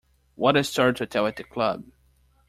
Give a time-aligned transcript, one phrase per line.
[0.33, 1.83] What a story to tell at the club.